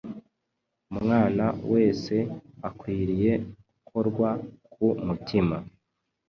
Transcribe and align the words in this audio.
Umwana 0.91 1.45
wese 1.71 2.15
akwiriye 2.67 3.31
gukorwa 3.43 4.29
ku 4.71 4.87
mutima 5.05 5.57